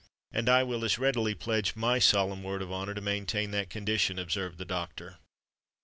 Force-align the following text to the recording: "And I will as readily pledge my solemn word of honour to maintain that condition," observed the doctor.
"And 0.31 0.49
I 0.49 0.63
will 0.63 0.83
as 0.83 0.97
readily 0.97 1.35
pledge 1.35 1.75
my 1.75 1.99
solemn 1.99 2.41
word 2.41 2.63
of 2.63 2.71
honour 2.71 2.95
to 2.95 3.01
maintain 3.01 3.51
that 3.51 3.69
condition," 3.69 4.17
observed 4.17 4.57
the 4.57 4.65
doctor. 4.65 5.19